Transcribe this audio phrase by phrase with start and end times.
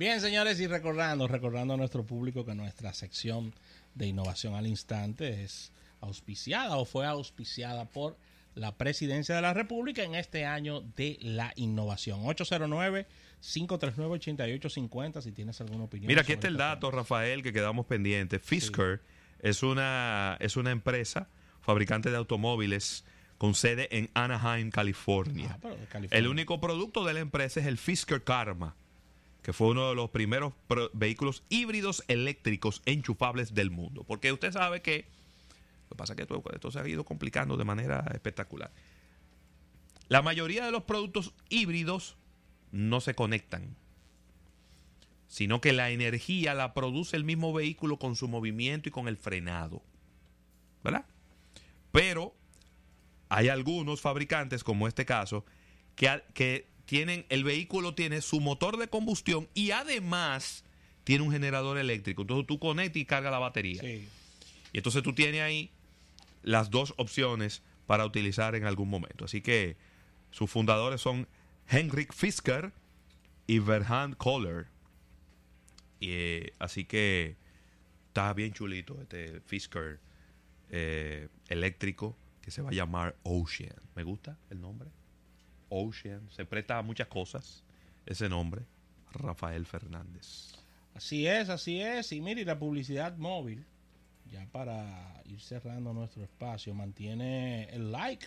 [0.00, 3.52] Bien, señores, y recordando, recordando a nuestro público que nuestra sección
[3.94, 8.16] de innovación al instante es auspiciada o fue auspiciada por
[8.54, 12.22] la presidencia de la República en este año de la innovación.
[12.22, 16.08] 809-539-8850 si tienes alguna opinión.
[16.08, 18.40] Mira, aquí está el dato, Rafael, que quedamos pendientes.
[18.42, 19.02] Fisker
[19.40, 21.28] es, una, es una empresa
[21.60, 23.04] fabricante de automóviles
[23.36, 25.58] con sede en Anaheim, California.
[25.62, 25.74] Ah,
[26.10, 28.76] el único producto de la empresa es el Fisker Karma,
[29.42, 30.52] que fue uno de los primeros
[30.92, 34.04] vehículos híbridos eléctricos enchufables del mundo.
[34.04, 35.06] Porque usted sabe que
[35.90, 38.70] lo que pasa es que esto, se ha ido complicando de manera espectacular.
[40.08, 42.16] La mayoría de los productos híbridos
[42.70, 43.76] no se conectan,
[45.26, 49.16] sino que la energía la produce el mismo vehículo con su movimiento y con el
[49.16, 49.82] frenado.
[50.84, 51.06] ¿Verdad?
[51.92, 52.34] Pero
[53.28, 55.44] hay algunos fabricantes, como este caso,
[55.96, 60.64] que, que tienen, el vehículo tiene su motor de combustión y además
[61.04, 62.22] tiene un generador eléctrico.
[62.22, 63.80] Entonces tú conectas y cargas la batería.
[63.84, 64.08] Y
[64.72, 65.70] entonces tú tienes ahí
[66.42, 69.26] las dos opciones para utilizar en algún momento.
[69.26, 69.76] Así que
[70.32, 71.28] sus fundadores son
[71.68, 72.72] Henrik Fisker
[73.46, 74.66] y Verhan Kohler.
[76.00, 77.36] Y, eh, así que
[78.08, 80.00] está bien chulito este Fisker
[80.70, 83.76] eh, eléctrico que se va a llamar Ocean.
[83.94, 84.90] Me gusta el nombre.
[85.70, 86.28] Ocean.
[86.30, 87.64] Se presta a muchas cosas
[88.04, 88.62] ese nombre.
[89.12, 90.52] Rafael Fernández.
[90.94, 92.12] Así es, así es.
[92.12, 93.64] Y mire, la publicidad móvil
[94.30, 98.26] ya para ir cerrando nuestro espacio, mantiene el like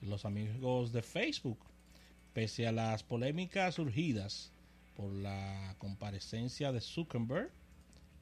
[0.00, 1.58] los amigos de Facebook,
[2.32, 4.52] pese a las polémicas surgidas
[4.96, 7.50] por la comparecencia de Zuckerberg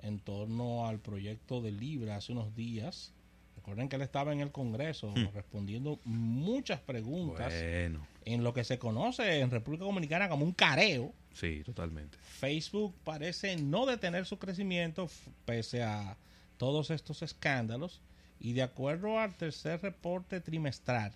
[0.00, 3.12] en torno al proyecto de Libra hace unos días.
[3.60, 5.34] Recuerden que él estaba en el Congreso hmm.
[5.34, 11.12] respondiendo muchas preguntas en lo que se conoce en República Dominicana como un careo.
[11.34, 12.16] Sí, totalmente.
[12.22, 15.10] Facebook parece no detener su crecimiento
[15.44, 16.16] pese a
[16.56, 18.00] todos estos escándalos
[18.38, 21.12] y de acuerdo al tercer reporte trimestral,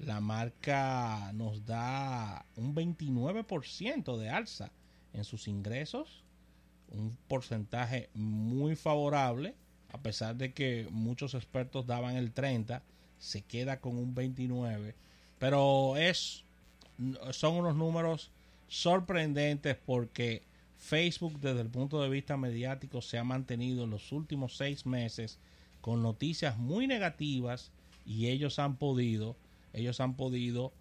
[0.00, 4.72] la marca nos da un 29% de alza
[5.12, 6.24] en sus ingresos,
[6.88, 9.54] un porcentaje muy favorable,
[9.90, 12.82] a pesar de que muchos expertos daban el 30,
[13.18, 14.94] se queda con un 29,
[15.38, 16.44] pero es
[17.32, 18.30] son unos números
[18.68, 20.42] sorprendentes porque
[20.78, 25.38] Facebook desde el punto de vista mediático se ha mantenido en los últimos seis meses
[25.80, 27.70] con noticias muy negativas
[28.04, 29.36] y ellos han podido,
[29.72, 30.72] ellos han podido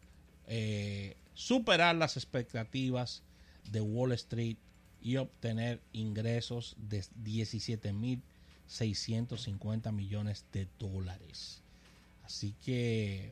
[0.48, 3.24] eh, superar las expectativas
[3.72, 4.58] de Wall Street
[5.02, 7.04] y obtener ingresos de
[8.68, 11.62] 17.650 millones de dólares.
[12.24, 13.32] Así que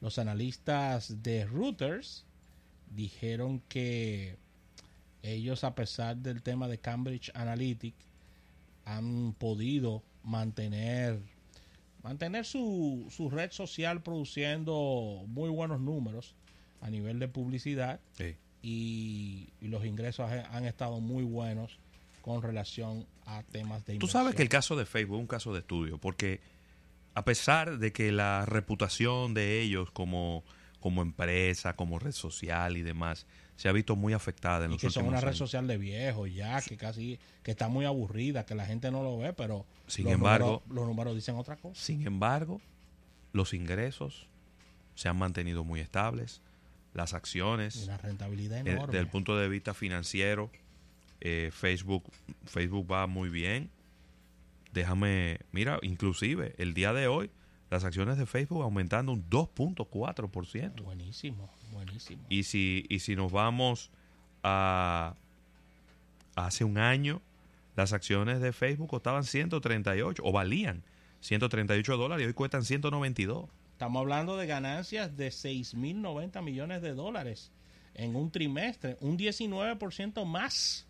[0.00, 2.24] los analistas de Reuters
[2.94, 4.36] dijeron que
[5.22, 7.94] ellos a pesar del tema de Cambridge Analytic
[8.84, 11.20] han podido mantener
[12.02, 16.34] mantener su, su red social produciendo muy buenos números
[16.80, 18.00] a nivel de publicidad.
[18.62, 21.78] Y, los ingresos han estado muy buenos
[22.22, 25.52] con relación a temas de Tú sabes que el caso de Facebook es un caso
[25.52, 26.40] de estudio porque
[27.14, 30.44] a pesar de que la reputación de ellos como,
[30.80, 34.80] como empresa, como red social y demás se ha visto muy afectada en y los
[34.80, 38.54] que son una red social de viejos ya, que casi que está muy aburrida, que
[38.54, 41.80] la gente no lo ve, pero sin embargo, los números dicen otra cosa.
[41.80, 42.60] Sin embargo,
[43.32, 44.26] los ingresos
[44.94, 46.40] se han mantenido muy estables,
[46.94, 50.50] las acciones, la rentabilidad eh, desde el punto de vista financiero,
[51.24, 52.04] eh, Facebook,
[52.44, 53.70] Facebook va muy bien.
[54.72, 57.30] Déjame, mira, inclusive el día de hoy
[57.70, 60.82] las acciones de Facebook aumentando un 2.4%.
[60.82, 62.24] Buenísimo, buenísimo.
[62.28, 63.90] Y si, y si nos vamos
[64.42, 65.14] a
[66.34, 67.22] hace un año,
[67.76, 70.82] las acciones de Facebook costaban 138 o valían
[71.20, 73.48] 138 dólares y hoy cuestan 192.
[73.72, 77.52] Estamos hablando de ganancias de 6.090 millones de dólares
[77.94, 80.86] en un trimestre, un 19% más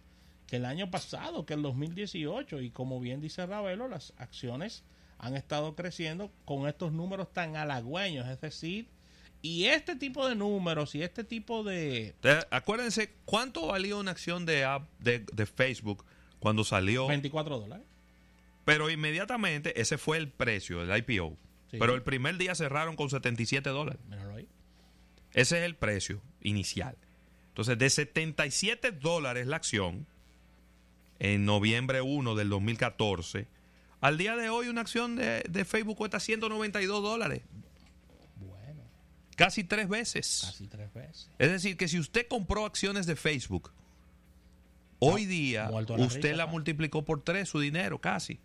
[0.53, 2.61] que el año pasado, que el 2018.
[2.61, 4.85] Y como bien dice Ravelo, las acciones
[5.17, 8.87] han estado creciendo con estos números tan halagüeños, es decir,
[9.41, 12.15] y este tipo de números y este tipo de...
[12.51, 14.69] Acuérdense, ¿cuánto valía una acción de,
[14.99, 16.05] de, Facebook
[16.39, 17.07] cuando salió?
[17.07, 17.87] 24 dólares.
[18.67, 21.35] Pero inmediatamente ese fue el precio, del IPO.
[21.71, 24.03] Pero el primer día cerraron con 77 dólares.
[24.37, 24.47] ahí.
[25.33, 26.95] Ese es el precio inicial.
[27.49, 30.07] Entonces, de 77 dólares la acción,
[31.23, 33.47] en noviembre 1 del 2014,
[34.01, 37.43] al día de hoy una acción de, Facebook cuesta 192 dólares.
[38.35, 38.83] Bueno.
[39.37, 40.43] Casi tres veces.
[40.45, 41.31] Casi tres veces.
[41.39, 43.71] Es decir, que si usted compró acciones de Facebook
[44.99, 48.41] Hoy día, de la usted risa, la multiplicó por tres su dinero, casi.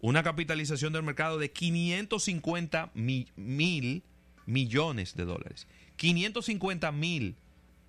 [0.00, 4.02] Una capitalización del mercado de 550 mi- mil
[4.46, 5.66] millones de dólares.
[5.96, 7.36] 550 mil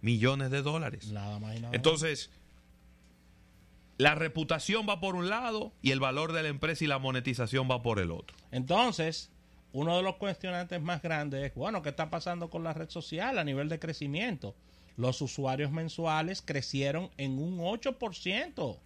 [0.02, 1.08] millones de dólares.
[1.12, 2.30] Nada más y nada Entonces,
[3.98, 7.70] la reputación va por un lado y el valor de la empresa y la monetización
[7.70, 8.36] va por el otro.
[8.52, 9.32] Entonces,
[9.72, 13.38] uno de los cuestionantes más grandes es, bueno, ¿qué está pasando con la red social
[13.38, 14.56] a nivel de crecimiento?
[14.98, 18.80] Los usuarios mensuales crecieron en un 8%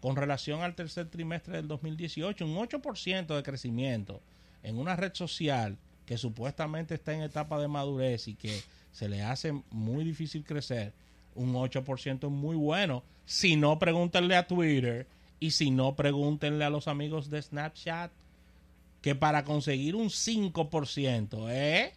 [0.00, 4.20] con relación al tercer trimestre del 2018, un 8% de crecimiento
[4.64, 9.22] en una red social que supuestamente está en etapa de madurez y que se le
[9.22, 10.92] hace muy difícil crecer,
[11.34, 13.02] un 8% es muy bueno.
[13.24, 15.06] Si no, pregúntenle a Twitter
[15.40, 18.10] y si no, pregúntenle a los amigos de Snapchat
[19.00, 21.92] que para conseguir un 5%, ¿eh?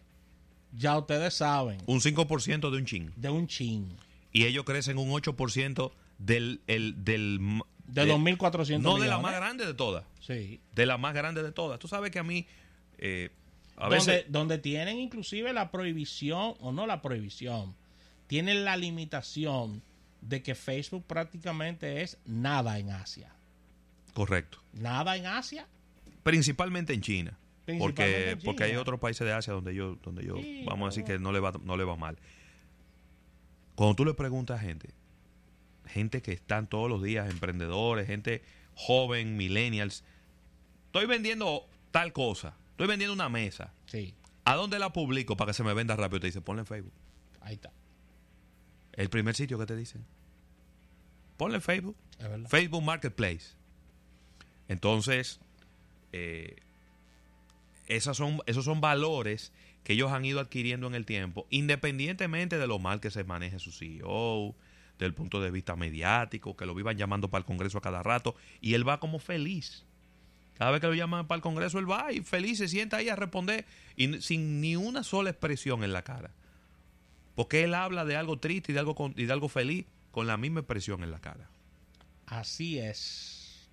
[0.73, 3.11] Ya ustedes saben, Un 5% de un chin.
[3.15, 3.95] de un chin,
[4.33, 6.61] Y ellos crecen un 8% del...
[6.67, 7.39] El, del
[7.87, 10.03] de de- 2.400 No de la más grande de todas.
[10.19, 10.59] Sí.
[10.73, 11.79] De la más grande de todas.
[11.79, 12.45] Tú sabes que a mí...
[12.97, 13.29] eh,
[13.77, 14.25] a donde, veces...
[14.29, 17.75] donde tienen inclusive la prohibición, o no la prohibición,
[18.27, 19.81] tienen la limitación
[20.22, 23.33] de que Facebook prácticamente es nada en Asia.
[24.13, 24.60] Correcto.
[24.74, 25.68] Nada en Asia.
[26.24, 27.38] Principalmente en China.
[27.66, 28.81] Principalmente Porque, en porque hay China.
[28.81, 31.39] otros países de Asia donde yo, donde yo Sí, vamos a decir que no le,
[31.39, 32.18] va, no le va mal.
[33.75, 34.89] Cuando tú le preguntas a gente,
[35.86, 38.42] gente que están todos los días, emprendedores, gente
[38.75, 40.04] joven, millennials,
[40.88, 44.13] estoy vendiendo tal cosa, estoy vendiendo una mesa, Sí,
[44.45, 46.21] ¿a dónde la publico para que se me venda rápido?
[46.21, 46.94] Te dice, ponla en Facebook.
[47.42, 47.71] ahí está.
[48.95, 50.06] El primer sitio que te dicen.
[51.38, 51.97] Ponle Facebook.
[52.47, 53.56] Facebook Marketplace.
[54.68, 55.39] Entonces,
[56.13, 56.56] eh,
[57.88, 59.51] esas son, esos son valores
[59.83, 63.59] que ellos han ido adquiriendo en el tiempo, independientemente de lo mal que se maneje
[63.59, 64.56] su CEO,
[64.97, 68.36] del punto de vista mediático, que lo vivan llamando para el Congreso a cada rato,
[68.62, 69.86] y él va como feliz.
[70.57, 73.09] Cada vez que lo llaman para el Congreso, él va y feliz se sienta ahí
[73.09, 73.65] a responder
[73.97, 76.31] y sin ni una sola expresión en la cara.
[77.35, 80.25] Porque él habla de algo triste y de algo, con- y de algo feliz con
[80.27, 81.49] la misma expresión en la cara.
[82.27, 83.67] Así es.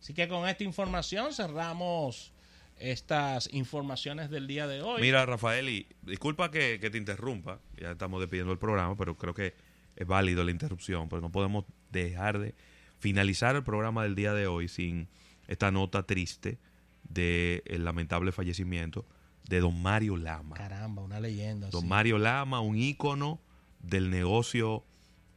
[0.00, 2.32] Así que con esta información cerramos
[2.78, 5.02] estas informaciones del día de hoy.
[5.02, 9.34] Mira, Rafael, y disculpa que, que te interrumpa, ya estamos despidiendo el programa, pero creo
[9.34, 9.54] que
[9.96, 12.54] es válido la interrupción, pero no podemos dejar de
[13.00, 15.08] finalizar el programa del día de hoy sin
[15.48, 16.58] esta nota triste
[17.02, 19.04] del lamentable fallecimiento
[19.48, 20.56] de don Mario Lama.
[20.56, 21.68] Caramba, una leyenda.
[21.70, 21.86] Don sí.
[21.88, 23.40] Mario Lama, un ícono
[23.80, 24.84] del negocio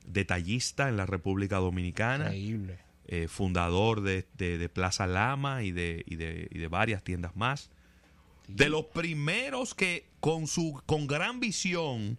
[0.06, 2.80] detallista en la República Dominicana Increíble.
[3.08, 7.36] eh, fundador de, de- de Plaza Lama y de, y de- y de varias tiendas
[7.36, 7.70] más.
[8.48, 12.18] De los primeros que con su con gran visión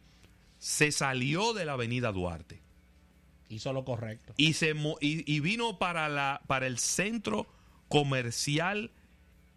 [0.59, 2.62] se salió de la Avenida Duarte
[3.50, 4.33] Hizo lo correcto.
[4.39, 7.47] y se y, y vino para la para el centro
[7.89, 8.91] comercial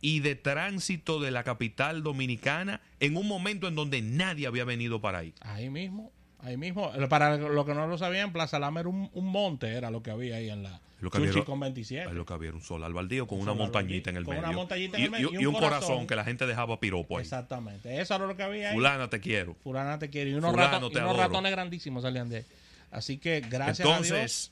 [0.07, 5.01] y de tránsito de la capital dominicana en un momento en donde nadie había venido
[5.01, 5.33] para ahí.
[5.41, 6.91] Ahí mismo, ahí mismo.
[7.09, 10.11] Para lo que no lo sabían, Plaza Lama era un, un monte, era lo que
[10.11, 12.07] había ahí en la Lo que había- con 27.
[12.09, 14.41] Ahí lo que había un sol al baldío con Un una montañita en el baldío,
[14.43, 14.49] con medio.
[14.49, 15.79] una montañita en y, el medio y- y y un corazón.
[15.87, 17.23] corazón que la gente dejaba piropo ahí.
[17.23, 17.99] Exactamente.
[17.99, 18.75] Eso era lo que había ahí.
[18.75, 19.55] Fulana, te quiero.
[19.63, 20.29] Fulana te quiere.
[20.29, 22.45] Y unos, rato- te y unos ratones grandísimos salían de ahí.
[22.91, 24.07] Así que gracias a Dios.
[24.11, 24.51] Entonces,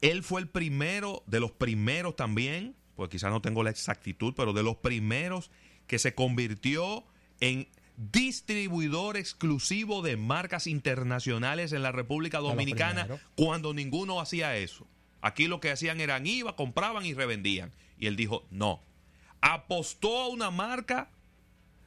[0.00, 4.52] él fue el primero, de los primeros también, pues quizás no tengo la exactitud, pero
[4.52, 5.50] de los primeros
[5.86, 7.04] que se convirtió
[7.40, 14.86] en distribuidor exclusivo de marcas internacionales en la República Dominicana cuando ninguno hacía eso.
[15.20, 17.72] Aquí lo que hacían eran iba, compraban y revendían.
[17.98, 18.82] Y él dijo, no.
[19.40, 21.10] Apostó a una marca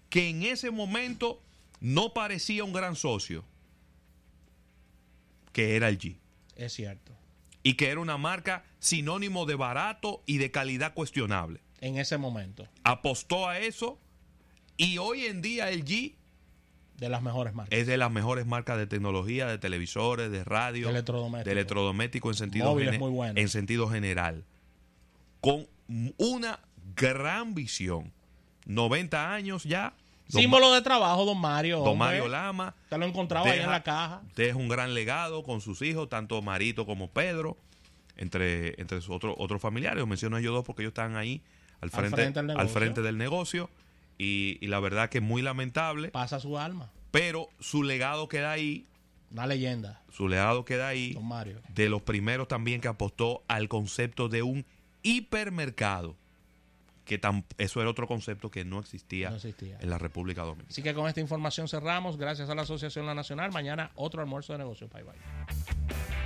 [0.09, 1.41] que en ese momento
[1.79, 3.43] no parecía un gran socio,
[5.51, 6.17] que era el G
[6.55, 7.13] Es cierto.
[7.67, 11.59] Y que era una marca sinónimo de barato y de calidad cuestionable.
[11.81, 12.65] En ese momento.
[12.85, 13.99] Apostó a eso
[14.77, 16.13] y hoy en día el G
[16.97, 17.77] De las mejores marcas.
[17.77, 21.45] es de las mejores marcas de tecnología, de televisores, de radio, De electrodomésticos.
[21.45, 23.35] de electrodoméstico en sentido, muy buenos.
[23.41, 24.45] en sentido general.
[25.41, 25.67] Con
[26.17, 26.59] una
[26.95, 28.13] gran visión.
[28.65, 29.93] 90 años ya.
[30.29, 31.79] Don, Símbolo de trabajo, don Mario.
[31.79, 32.07] don hombre.
[32.07, 32.75] Mario Lama.
[32.89, 34.21] Te lo encontraba ahí en la caja.
[34.35, 37.57] Deja un gran legado con sus hijos, tanto Marito como Pedro,
[38.17, 40.01] entre, entre sus otros otros familiares.
[40.03, 41.41] Os menciono a ellos dos porque ellos están ahí
[41.79, 42.69] al frente, al negocio.
[42.69, 43.69] frente del negocio.
[44.17, 46.89] Y, y la verdad que es muy lamentable, Pasa su alma.
[47.11, 48.85] pero su legado queda ahí,
[49.31, 51.61] Una leyenda, su legado queda ahí don Mario.
[51.69, 54.65] de los primeros también que apostó al concepto de un
[55.03, 56.15] hipermercado,
[57.07, 57.19] que
[57.57, 59.77] eso era otro concepto que no existía, No existía.
[59.81, 60.69] en la República Dominicana.
[60.69, 62.17] Así que con esta información cerramos.
[62.17, 63.51] Gracias a la Asociación La Nacional.
[63.51, 64.91] Mañana otro almuerzo de negocios.
[64.91, 66.16] Bye bye.